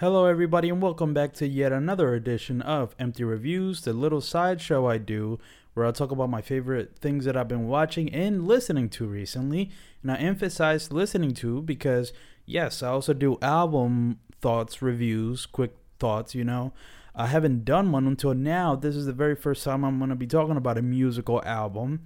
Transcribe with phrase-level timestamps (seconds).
[0.00, 4.86] Hello, everybody, and welcome back to yet another edition of Empty Reviews, the little sideshow
[4.86, 5.40] I do
[5.74, 9.72] where I talk about my favorite things that I've been watching and listening to recently.
[10.00, 12.12] And I emphasize listening to because,
[12.46, 16.72] yes, I also do album thoughts, reviews, quick thoughts, you know.
[17.16, 18.76] I haven't done one until now.
[18.76, 22.02] This is the very first time I'm going to be talking about a musical album.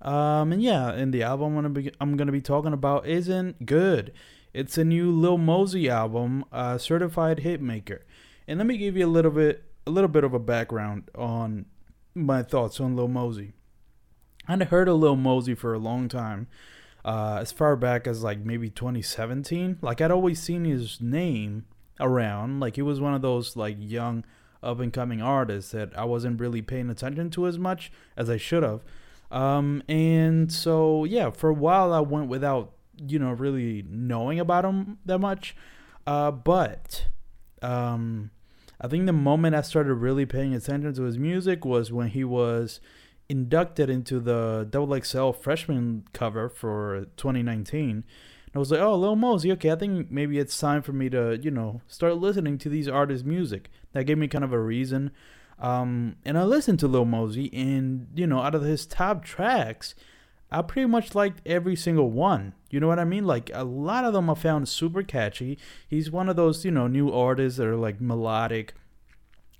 [0.00, 3.64] Um, and yeah, and the album I'm gonna be I'm gonna be talking about isn't
[3.64, 4.12] good.
[4.54, 8.00] It's a new Lil Mosey album, uh, Certified Hitmaker.
[8.46, 11.66] And let me give you a little bit a little bit of a background on
[12.14, 13.52] my thoughts on Lil Mosey.
[14.46, 16.48] I'd heard of Lil Mosey for a long time,
[17.04, 19.78] uh, as far back as like maybe 2017.
[19.80, 21.64] Like I'd always seen his name
[21.98, 22.60] around.
[22.60, 24.24] Like he was one of those like young
[24.62, 28.36] up and coming artists that I wasn't really paying attention to as much as I
[28.36, 28.82] should have.
[29.30, 34.64] Um, and so yeah, for a while I went without you know really knowing about
[34.64, 35.56] him that much.
[36.06, 37.06] Uh, but
[37.60, 38.30] um,
[38.80, 42.24] I think the moment I started really paying attention to his music was when he
[42.24, 42.80] was
[43.28, 47.90] inducted into the Double XL freshman cover for 2019.
[47.90, 48.04] And
[48.54, 51.38] I was like, oh, Lil Mosey, okay, I think maybe it's time for me to,
[51.40, 53.70] you know, start listening to these artists' music.
[53.92, 55.12] That gave me kind of a reason
[55.62, 59.94] um, and I listened to Lil Mosey, and you know, out of his top tracks,
[60.52, 62.52] I pretty much liked every single one.
[62.70, 63.26] You know what I mean?
[63.26, 65.58] Like a lot of them I found super catchy.
[65.88, 68.74] He's one of those, you know, new artists that are like melodic,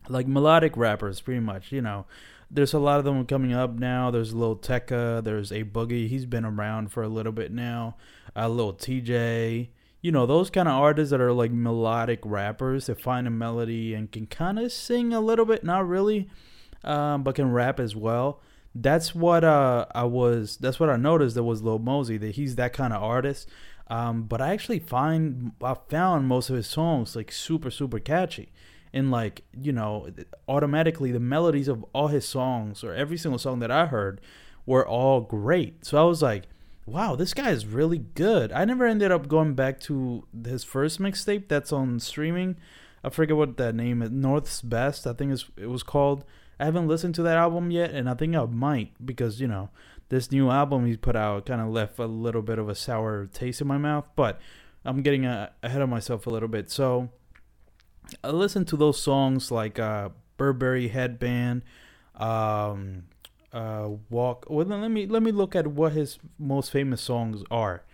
[0.08, 1.72] like melodic rappers, pretty much.
[1.72, 2.04] You know,
[2.50, 4.10] there's a lot of them coming up now.
[4.10, 6.08] There's Lil Tecca, there's A Boogie.
[6.08, 7.96] He's been around for a little bit now.
[8.36, 9.68] A uh, Lil Tjay
[10.02, 13.94] you know those kind of artists that are like melodic rappers that find a melody
[13.94, 16.28] and can kind of sing a little bit not really
[16.84, 18.40] um, but can rap as well
[18.74, 22.56] that's what uh, i was that's what i noticed that was lil mosey that he's
[22.56, 23.48] that kind of artist
[23.88, 28.50] um, but i actually find i found most of his songs like super super catchy
[28.92, 30.08] and like you know
[30.48, 34.20] automatically the melodies of all his songs or every single song that i heard
[34.64, 36.44] were all great so i was like
[36.86, 38.52] wow, this guy is really good.
[38.52, 42.56] I never ended up going back to his first mixtape that's on streaming.
[43.04, 44.10] I forget what that name is.
[44.10, 46.24] Northsbest, I think it was called.
[46.60, 49.70] I haven't listened to that album yet, and I think I might because you know
[50.08, 53.26] this new album he's put out kind of left a little bit of a sour
[53.26, 54.04] taste in my mouth.
[54.14, 54.40] But
[54.84, 57.08] I'm getting a, ahead of myself a little bit, so
[58.22, 61.62] I listened to those songs like uh, Burberry Headband,
[62.16, 63.04] um,
[63.52, 64.46] uh, walk.
[64.48, 67.84] Well, let me let me look at what his most famous songs are.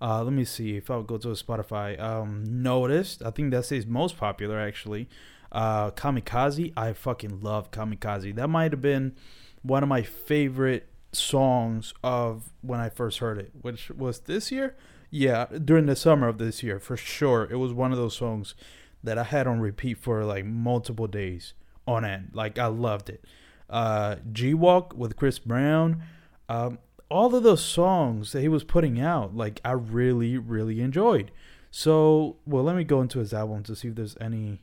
[0.00, 1.98] Uh, let me see if I'll go to Spotify.
[2.00, 3.22] Um, Noticed.
[3.24, 5.08] I think that's his most popular actually.
[5.52, 6.72] Uh, Kamikaze.
[6.76, 8.34] I fucking love Kamikaze.
[8.34, 9.14] That might have been
[9.62, 14.76] one of my favorite songs of when I first heard it, which was this year.
[15.10, 17.48] Yeah, during the summer of this year for sure.
[17.50, 18.54] It was one of those songs
[19.02, 21.54] that I had on repeat for like multiple days
[21.86, 22.30] on end.
[22.32, 23.24] Like I loved it
[23.68, 26.02] uh, G Walk with Chris Brown.
[26.48, 31.30] Um, all of those songs that he was putting out, like I really, really enjoyed.
[31.70, 34.62] So, well, let me go into his album to see if there's any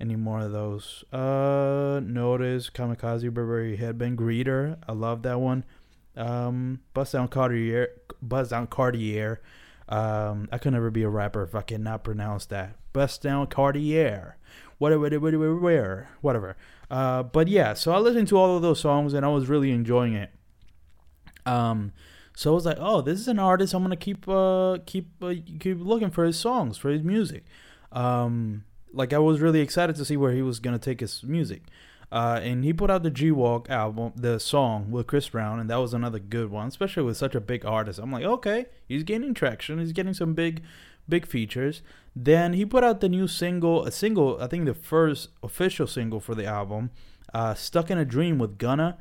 [0.00, 1.04] any more of those.
[1.12, 4.78] Uh, Notice, Kamikaze, Burberry Headband, Greet Her.
[4.88, 5.64] I love that one.
[6.16, 9.40] Um, Bust Down Cartier, Bust Down Cartier.
[9.88, 12.76] Um, I could never be a rapper if I cannot pronounce that.
[12.92, 14.36] Bust Down Cartier.
[14.78, 16.56] Whatever, whatever, whatever, whatever.
[16.90, 19.72] Uh, but yeah, so I listened to all of those songs and I was really
[19.72, 20.30] enjoying it.
[21.44, 21.92] Um,
[22.34, 23.74] so I was like, oh, this is an artist.
[23.74, 27.44] I'm gonna keep uh keep uh, keep looking for his songs, for his music.
[27.90, 31.62] Um, like I was really excited to see where he was gonna take his music.
[32.10, 35.68] Uh, and he put out the G Walk album, the song with Chris Brown, and
[35.68, 37.98] that was another good one, especially with such a big artist.
[37.98, 39.78] I'm like, okay, he's gaining traction.
[39.78, 40.62] He's getting some big,
[41.06, 41.82] big features.
[42.16, 46.18] Then he put out the new single, a single, I think the first official single
[46.18, 46.90] for the album,
[47.34, 48.96] uh, "Stuck in a Dream" with Gunna,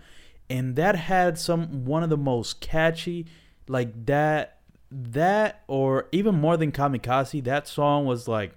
[0.49, 3.25] and that had some one of the most catchy,
[3.69, 4.57] like that,
[4.91, 7.41] that or even more than Kamikaze.
[7.45, 8.51] That song was like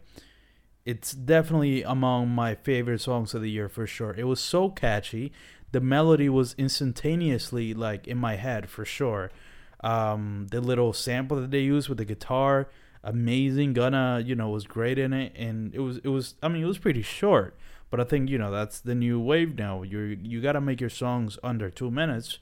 [0.85, 4.15] it's definitely among my favorite songs of the year for sure.
[4.17, 5.33] It was so catchy.
[5.73, 9.31] The melody was instantaneously like in my head for sure.
[9.83, 12.69] Um, the little sample that they used with the guitar,
[13.03, 13.73] amazing.
[13.73, 16.35] Gunna, you know, was great in it, and it was it was.
[16.43, 17.57] I mean, it was pretty short,
[17.89, 19.83] but I think you know that's the new wave now.
[19.83, 22.39] You you got to make your songs under two minutes.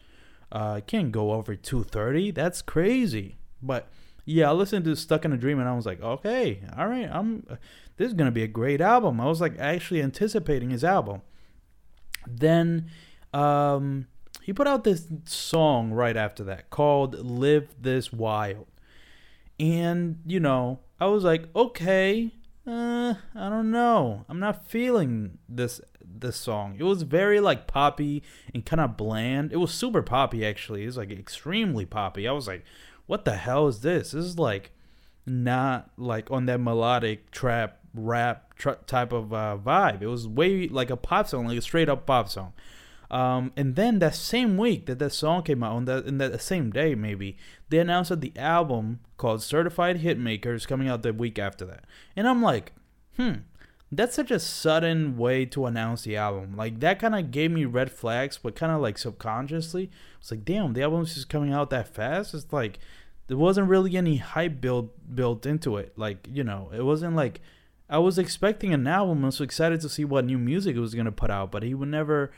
[0.50, 2.30] Uh, can't go over two thirty.
[2.30, 3.36] That's crazy.
[3.62, 3.88] But
[4.28, 7.08] yeah, I listened to Stuck in a Dream and I was like, okay, all right,
[7.10, 7.46] I'm
[7.96, 9.22] this is gonna be a great album.
[9.22, 11.22] I was like actually anticipating his album.
[12.26, 12.90] Then
[13.32, 14.06] um,
[14.42, 18.66] he put out this song right after that called "Live This Wild,"
[19.58, 22.34] and you know I was like, okay,
[22.66, 24.26] uh, I don't know.
[24.28, 26.76] I'm not feeling this this song.
[26.78, 28.22] It was very like poppy
[28.52, 29.52] and kind of bland.
[29.54, 30.82] It was super poppy actually.
[30.82, 32.28] It was like extremely poppy.
[32.28, 32.64] I was like,
[33.08, 34.12] what the hell is this?
[34.12, 34.70] This is like
[35.26, 40.02] not like on that melodic trap rap tra- type of uh, vibe.
[40.02, 42.52] It was way like a pop song, like a straight up pop song.
[43.10, 46.40] Um, and then that same week that that song came out, on that in that
[46.42, 47.38] same day maybe,
[47.70, 51.84] they announced that the album called Certified Hitmaker is coming out the week after that.
[52.14, 52.72] And I'm like,
[53.16, 53.32] hmm,
[53.90, 56.54] that's such a sudden way to announce the album.
[56.54, 59.90] Like that kind of gave me red flags, but kind of like subconsciously,
[60.20, 62.34] it's like, damn, the album's just coming out that fast.
[62.34, 62.78] It's like
[63.28, 65.92] there wasn't really any hype built built into it.
[65.96, 67.40] Like you know, it wasn't like
[67.88, 69.24] I was expecting an album.
[69.24, 71.62] I was so excited to see what new music it was gonna put out, but
[71.62, 72.32] he would never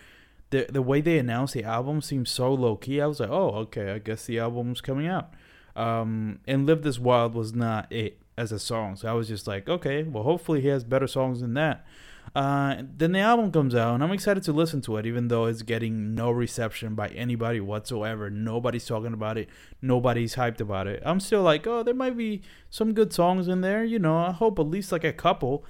[0.50, 3.00] the the way they announced the album seemed so low key.
[3.00, 5.30] I was like, oh, okay, I guess the album's coming out.
[5.76, 9.46] Um, and Live This Wild was not it as a song, so I was just
[9.46, 11.86] like, okay, well, hopefully he has better songs than that.
[12.34, 15.46] Uh, then the album comes out, and I'm excited to listen to it, even though
[15.46, 18.30] it's getting no reception by anybody whatsoever.
[18.30, 19.48] Nobody's talking about it.
[19.82, 21.02] Nobody's hyped about it.
[21.04, 23.82] I'm still like, oh, there might be some good songs in there.
[23.82, 25.64] You know, I hope at least like a couple.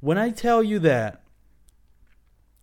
[0.00, 1.22] When I tell you that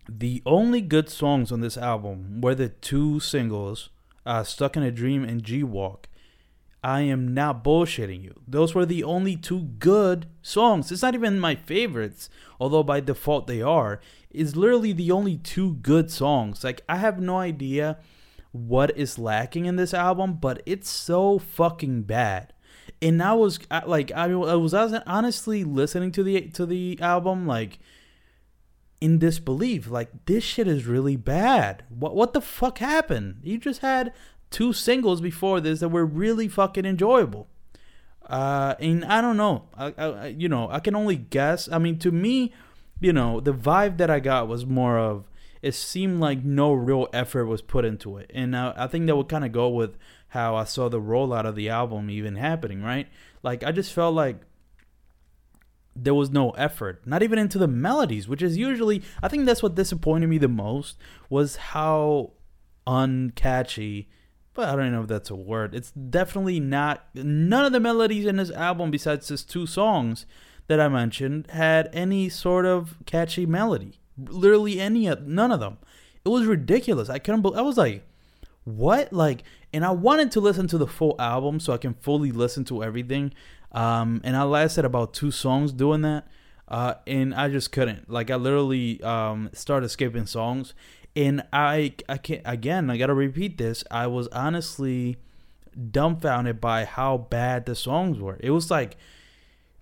[0.08, 3.90] the only good songs on this album were the two singles,
[4.26, 6.08] uh, Stuck in a Dream and G Walk.
[6.84, 8.34] I am not bullshitting you.
[8.46, 10.92] Those were the only two good songs.
[10.92, 12.28] It's not even my favorites,
[12.60, 14.00] although by default they are.
[14.30, 16.62] It's literally the only two good songs.
[16.62, 17.98] Like, I have no idea
[18.52, 22.52] what is lacking in this album, but it's so fucking bad.
[23.00, 27.78] And I was like, I was honestly listening to the to the album, like
[29.00, 29.90] in disbelief.
[29.90, 31.84] Like this shit is really bad.
[31.88, 33.40] What what the fuck happened?
[33.42, 34.12] You just had
[34.54, 37.48] two singles before this that were really fucking enjoyable.
[38.24, 39.64] Uh, and I don't know.
[39.76, 41.68] I, I you know I can only guess.
[41.70, 42.54] I mean, to me,
[43.00, 45.28] you know, the vibe that I got was more of
[45.60, 49.16] it seemed like no real effort was put into it, and uh, I think that
[49.16, 49.98] would kind of go with
[50.28, 52.80] how I saw the rollout of the album even happening.
[52.80, 53.08] Right?
[53.42, 54.40] Like I just felt like
[55.96, 59.64] there was no effort, not even into the melodies, which is usually I think that's
[59.64, 60.96] what disappointed me the most
[61.28, 62.34] was how
[62.86, 64.06] uncatchy.
[64.54, 65.74] But I don't know if that's a word.
[65.74, 67.04] It's definitely not.
[67.14, 70.26] None of the melodies in this album, besides just two songs
[70.68, 73.98] that I mentioned, had any sort of catchy melody.
[74.16, 75.78] Literally any, of none of them.
[76.24, 77.08] It was ridiculous.
[77.08, 77.42] I couldn't.
[77.42, 78.04] Believe, I was like,
[78.62, 79.12] what?
[79.12, 79.42] Like,
[79.72, 82.84] and I wanted to listen to the full album so I can fully listen to
[82.84, 83.34] everything.
[83.72, 86.28] Um, and I lasted about two songs doing that.
[86.66, 88.08] Uh, and I just couldn't.
[88.08, 90.74] Like I literally um, started skipping songs,
[91.16, 92.90] and I I can't again.
[92.90, 93.84] I gotta repeat this.
[93.90, 95.16] I was honestly
[95.90, 98.38] dumbfounded by how bad the songs were.
[98.40, 98.96] It was like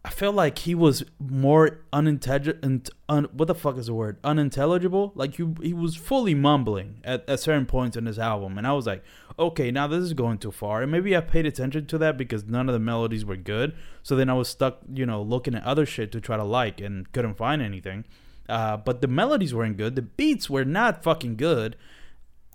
[0.05, 2.90] I felt like he was more unintelligent.
[3.08, 4.19] Un, what the fuck is the word?
[4.25, 5.12] Unintelligible.
[5.14, 8.73] Like he he was fully mumbling at, at certain points in this album, and I
[8.73, 9.05] was like,
[9.38, 10.82] okay, now this is going too far.
[10.82, 13.75] And maybe I paid attention to that because none of the melodies were good.
[14.02, 16.81] So then I was stuck, you know, looking at other shit to try to like
[16.81, 18.05] and couldn't find anything.
[18.48, 19.96] Uh, but the melodies weren't good.
[19.96, 21.76] The beats were not fucking good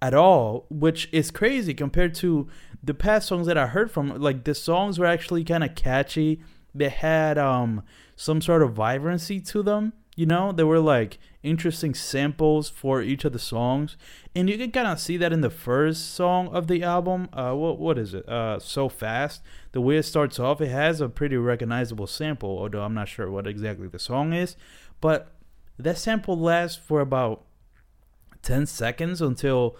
[0.01, 2.47] at all, which is crazy compared to
[2.83, 4.09] the past songs that I heard from.
[4.19, 6.41] Like the songs were actually kind of catchy
[6.77, 7.83] they had um
[8.15, 9.93] some sort of vibrancy to them.
[10.15, 13.97] You know, they were like interesting samples for each of the songs,
[14.35, 17.29] and you can kind of see that in the first song of the album.
[17.33, 18.27] Uh, what what is it?
[18.27, 19.43] Uh, so fast.
[19.73, 23.29] The way it starts off, it has a pretty recognizable sample, although I'm not sure
[23.29, 24.55] what exactly the song is.
[25.01, 25.31] But
[25.77, 27.45] that sample lasts for about
[28.41, 29.75] ten seconds until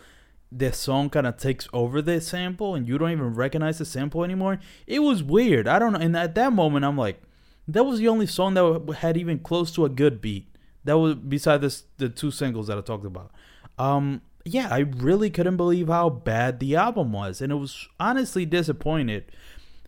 [0.52, 4.24] the song kind of takes over the sample and you don't even recognize the sample
[4.24, 4.60] anymore.
[4.86, 5.68] It was weird.
[5.68, 6.00] I don't know.
[6.00, 7.22] And at that moment, I'm like,
[7.68, 10.48] that was the only song that had even close to a good beat.
[10.86, 13.32] That was beside this the two singles that I talked about.
[13.78, 18.46] Um, yeah, I really couldn't believe how bad the album was, and it was honestly
[18.46, 19.26] disappointed.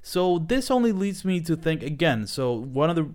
[0.02, 2.26] So this only leads me to think again.
[2.26, 3.10] So one of the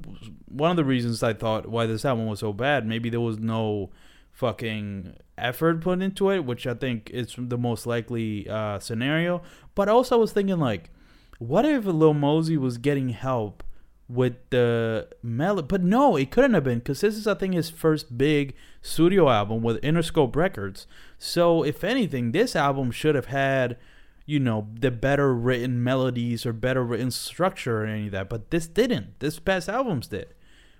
[0.48, 3.38] one of the reasons I thought why this album was so bad, maybe there was
[3.38, 3.90] no
[4.32, 9.42] fucking effort put into it, which I think is the most likely uh, scenario.
[9.74, 10.90] But also, I was thinking like,
[11.38, 13.62] what if Lil Mosey was getting help
[14.08, 15.66] with the melody?
[15.68, 19.30] But no, it couldn't have been because this is, I think, his first big studio
[19.30, 20.86] album with Interscope Records.
[21.18, 23.78] So, if anything, this album should have had.
[24.26, 28.30] You know, the better written melodies or better written structure or any of that.
[28.30, 29.20] But this didn't.
[29.20, 30.28] This past albums did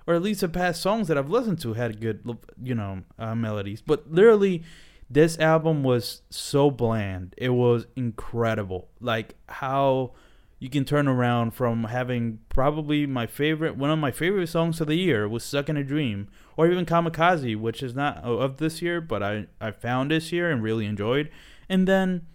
[0.06, 3.34] or at least the past songs that I've listened to had good, you know, uh,
[3.34, 3.80] melodies.
[3.80, 4.62] But literally,
[5.08, 7.34] this album was so bland.
[7.36, 8.88] It was incredible.
[9.00, 10.12] Like how
[10.58, 14.88] you can turn around from having probably my favorite, one of my favorite songs of
[14.88, 18.82] the year was "Stuck in a Dream," or even "Kamikaze," which is not of this
[18.82, 21.30] year, but I I found this year and really enjoyed,
[21.68, 22.26] and then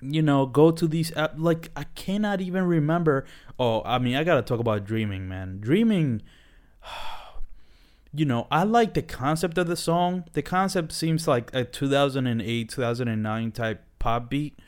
[0.00, 3.24] you know, go to these like I cannot even remember.
[3.58, 5.58] Oh, I mean, I gotta talk about dreaming, man.
[5.60, 6.22] Dreaming.
[8.14, 10.24] You know, I like the concept of the song.
[10.32, 14.58] The concept seems like a 2008, 2009 type pop beat.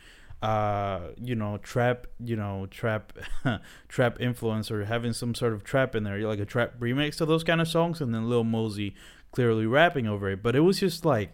[0.43, 3.15] Uh, you know, trap, you know, trap,
[3.89, 7.29] trap influence or having some sort of trap in there, like a trap remix of
[7.29, 8.95] those kind of songs, and then Lil Mosey
[9.33, 10.43] clearly rapping over it.
[10.43, 11.31] But it was just like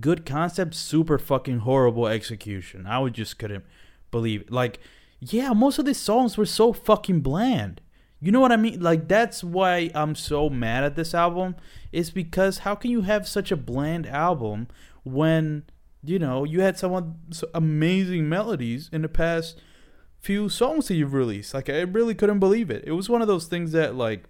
[0.00, 2.86] good concept, super fucking horrible execution.
[2.86, 3.64] I would just couldn't
[4.10, 4.52] believe it.
[4.52, 4.78] Like,
[5.20, 7.80] yeah, most of these songs were so fucking bland.
[8.20, 8.80] You know what I mean?
[8.80, 11.56] Like that's why I'm so mad at this album.
[11.92, 14.68] Is because how can you have such a bland album
[15.04, 15.64] when
[16.02, 17.18] you know you had some
[17.54, 19.60] amazing melodies in the past
[20.18, 21.52] few songs that you've released?
[21.52, 22.84] Like I really couldn't believe it.
[22.86, 24.24] It was one of those things that like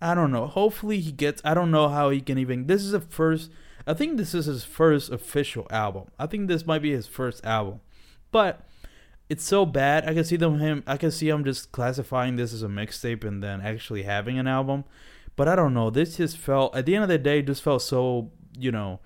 [0.00, 0.46] I don't know.
[0.46, 1.42] Hopefully he gets.
[1.44, 2.66] I don't know how he can even.
[2.66, 3.50] This is a first
[3.88, 6.08] I think this is his first official album.
[6.18, 7.80] I think this might be his first album.
[8.30, 8.60] But
[9.30, 10.06] it's so bad.
[10.06, 13.24] I can see them him I can see him just classifying this as a mixtape
[13.24, 14.84] and then actually having an album.
[15.36, 15.88] But I don't know.
[15.88, 19.00] This just felt at the end of the day just felt so, you know,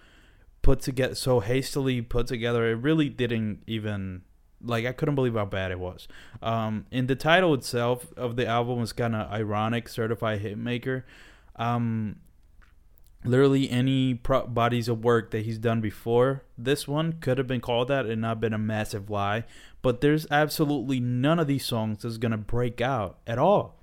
[0.62, 2.68] put together so hastily put together.
[2.68, 4.22] It really didn't even
[4.60, 6.08] like I couldn't believe how bad it was.
[6.42, 11.04] Um and the title itself of the album was kind of ironic, certified hitmaker.
[11.54, 12.16] Um
[13.24, 17.60] literally any pro- bodies of work that he's done before this one could have been
[17.60, 19.44] called that and not been a massive lie.
[19.80, 23.78] But there's absolutely none of these songs that's gonna break out at all.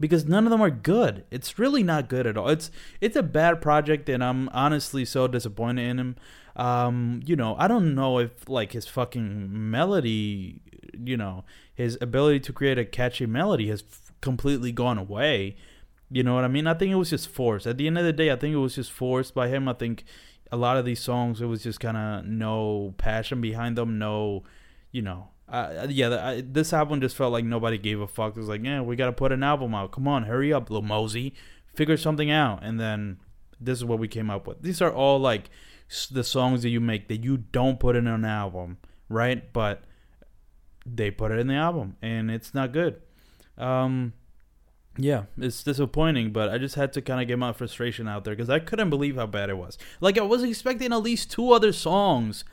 [0.00, 1.24] Because none of them are good.
[1.30, 2.48] It's really not good at all.
[2.48, 2.70] It's
[3.00, 6.16] it's a bad project and i'm honestly so disappointed in him.
[6.56, 10.60] Um you know i don't know if like his fucking melody
[11.02, 15.56] you know his ability to create a catchy melody has f- completely gone away
[16.12, 16.66] you know what I mean?
[16.66, 17.66] I think it was just forced.
[17.66, 19.68] At the end of the day, I think it was just forced by him.
[19.68, 20.04] I think
[20.50, 24.44] a lot of these songs, it was just kind of no passion behind them, no,
[24.90, 25.28] you know.
[25.48, 28.36] Uh, yeah, I, this album just felt like nobody gave a fuck.
[28.36, 29.92] It was like, yeah, we gotta put an album out.
[29.92, 31.34] Come on, hurry up, Lil Mosey,
[31.74, 32.62] figure something out.
[32.62, 33.18] And then
[33.60, 34.62] this is what we came up with.
[34.62, 35.50] These are all like
[36.10, 38.78] the songs that you make that you don't put in an album,
[39.08, 39.52] right?
[39.52, 39.82] But
[40.84, 43.00] they put it in the album, and it's not good.
[43.56, 44.14] Um,
[44.96, 48.34] yeah, it's disappointing, but I just had to kind of get my frustration out there
[48.34, 49.78] because I couldn't believe how bad it was.
[50.00, 52.44] Like I was expecting at least two other songs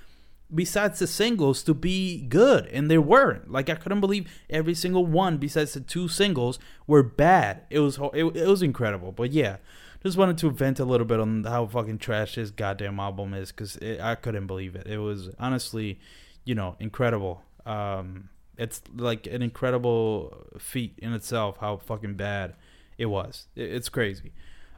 [0.53, 3.51] besides the singles to be good, and they weren't.
[3.51, 7.63] Like I couldn't believe every single one besides the two singles were bad.
[7.69, 9.57] It was it, it was incredible, but yeah,
[10.01, 13.51] just wanted to vent a little bit on how fucking trash this goddamn album is
[13.51, 14.87] because I couldn't believe it.
[14.87, 15.99] It was honestly,
[16.45, 17.43] you know, incredible.
[17.65, 22.55] Um, it's like an incredible feat in itself how fucking bad
[22.97, 23.47] it was.
[23.55, 24.33] It's crazy.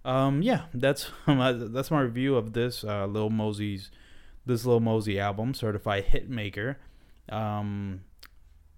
[0.05, 3.89] Um, yeah, that's my, that's my review of this uh, Lil Mosey's
[4.45, 6.77] this Lil Mosey album, Certified Hitmaker.
[7.29, 8.01] Um,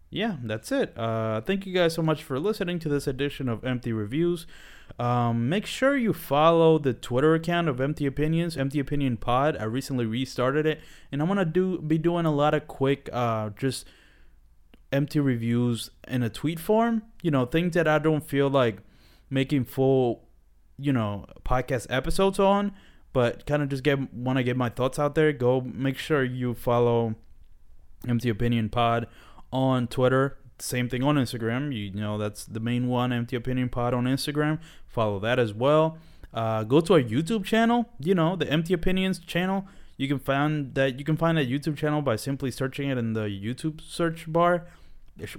[0.10, 0.98] yeah, that's it.
[0.98, 4.45] Uh, thank you guys so much for listening to this edition of Empty Reviews.
[5.00, 9.57] Um, make sure you follow the Twitter account of Empty Opinions, Empty Opinion Pod.
[9.57, 10.81] I recently restarted it,
[11.12, 13.88] and I'm gonna do be doing a lot of quick, uh, just
[14.93, 17.03] empty reviews in a tweet form.
[17.21, 18.77] You know, things that I don't feel like
[19.29, 20.23] making full,
[20.77, 22.71] you know, podcast episodes on,
[23.12, 25.33] but kind of just get want to get my thoughts out there.
[25.33, 27.15] Go make sure you follow
[28.07, 29.07] Empty Opinion Pod
[29.51, 30.38] on Twitter.
[30.59, 31.75] Same thing on Instagram.
[31.75, 34.59] You know, that's the main one, Empty Opinion Pod on Instagram.
[34.88, 35.97] Follow that as well.
[36.33, 37.89] Uh, go to our YouTube channel.
[38.00, 39.65] You know, the Empty Opinions channel.
[39.97, 43.13] You can find that you can find that YouTube channel by simply searching it in
[43.13, 44.65] the YouTube search bar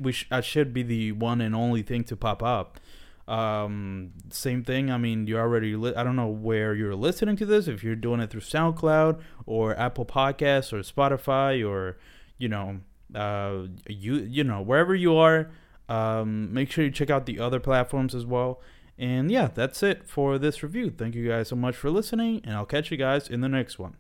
[0.01, 2.79] we sh- I should be the one and only thing to pop up.
[3.27, 4.91] Um, same thing.
[4.91, 5.77] I mean, you already.
[5.77, 7.69] Li- I don't know where you're listening to this.
[7.69, 11.99] If you're doing it through SoundCloud or Apple Podcasts or Spotify or
[12.39, 12.81] you know,
[13.15, 15.51] uh, you you know wherever you are.
[15.89, 18.61] Um, make sure you check out the other platforms as well.
[18.99, 20.91] And yeah, that's it for this review.
[20.91, 23.79] Thank you guys so much for listening, and I'll catch you guys in the next
[23.79, 23.97] one.